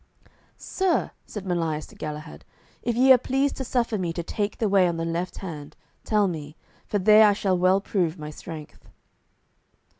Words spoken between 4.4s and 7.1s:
the way on the left hand, tell me, for